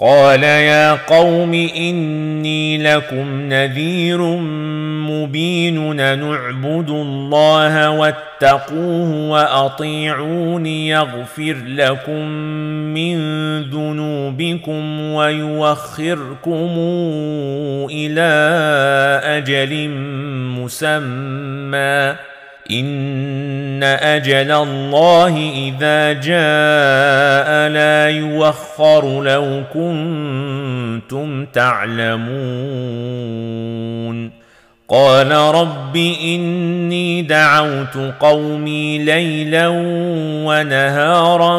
[0.00, 4.22] قال يا قوم اني لكم نذير
[5.10, 12.24] مبين نعبد الله واتقوه واطيعون يغفر لكم
[12.94, 13.16] من
[13.62, 16.70] ذنوبكم ويوخركم
[17.90, 18.30] إلى
[19.24, 19.88] أجل
[20.58, 22.16] مسمى
[22.72, 32.70] ان أجل الله اذا جاء لا يوخر لو كنتم تعلمون
[34.88, 39.68] قال رب اني دعوت قومي ليلا
[40.46, 41.58] ونهارا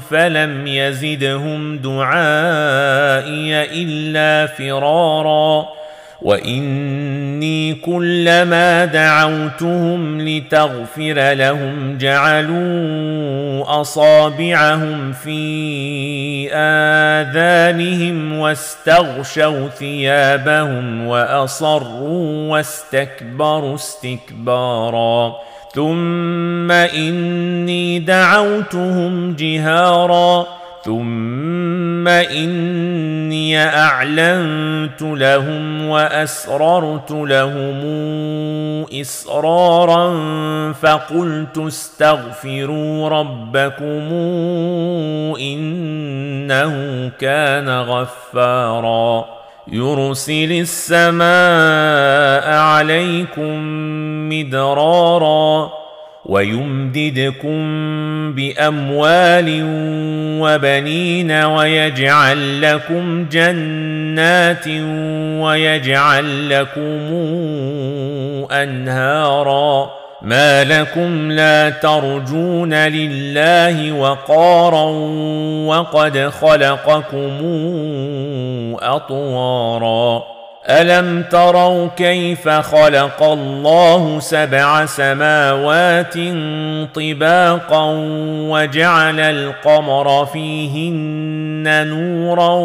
[0.00, 5.81] فلم يزدهم دعائي الا فرارا
[6.22, 25.32] واني كلما دعوتهم لتغفر لهم جعلوا اصابعهم في اذانهم واستغشوا ثيابهم واصروا واستكبروا استكبارا
[25.74, 30.46] ثم اني دعوتهم جهارا
[30.84, 33.11] ثم اني
[33.56, 37.80] أعلنت لهم وأسررت لهم
[39.00, 40.12] إسرارا
[40.72, 44.14] فقلت استغفروا ربكم
[45.40, 49.24] إنه كان غفارا.
[49.68, 53.58] يرسل السماء عليكم
[54.28, 55.81] مدرارا.
[56.26, 57.62] ويمددكم
[58.34, 59.60] بأموال
[60.40, 64.68] وبنين ويجعل لكم جنات
[65.42, 67.00] ويجعل لكم
[68.52, 69.90] أنهارا
[70.22, 74.84] ما لكم لا ترجون لله وقارا
[75.66, 77.32] وقد خلقكم
[78.80, 80.31] أطوارا
[80.68, 86.14] الم تروا كيف خلق الله سبع سماوات
[86.94, 87.84] طباقا
[88.50, 92.58] وجعل القمر فيهن نورا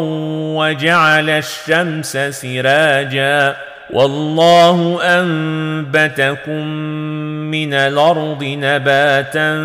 [0.58, 3.56] وجعل الشمس سراجا
[3.90, 6.66] والله أنبتكم
[7.50, 9.56] من الأرض نباتا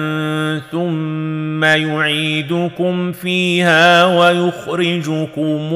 [0.71, 5.69] ثم يعيدكم فيها ويخرجكم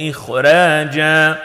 [0.00, 1.36] إخراجا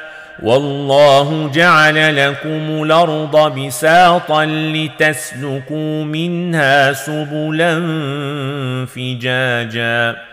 [0.43, 7.79] والله جعل لكم الأرض بساطا لتسلكوا منها سبلا
[8.85, 10.32] فجاجا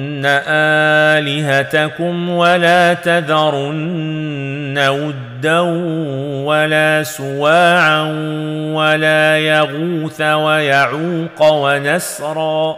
[0.25, 5.59] تذرن الهتكم ولا تذرن ودا
[6.45, 8.03] ولا سواعا
[8.73, 12.77] ولا يغوث ويعوق ونسرا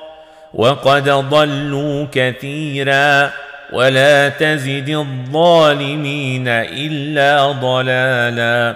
[0.53, 3.29] وقد ضلوا كثيرا
[3.73, 8.75] ولا تزد الظالمين الا ضلالا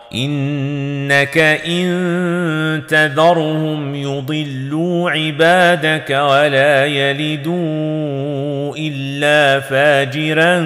[0.15, 10.59] إنك إن تذرهم يضلوا عبادك ولا يلدوا إلا فاجرا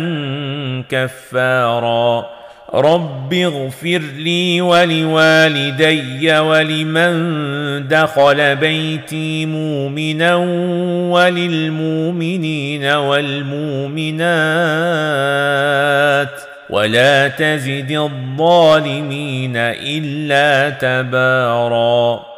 [0.90, 2.36] كفارا.
[2.74, 10.36] رب اغفر لي ولوالدي ولمن دخل بيتي مؤمنا
[11.12, 14.16] وللمؤمنين والمؤمنات
[16.70, 22.35] ولا تزد الظالمين الا تبارا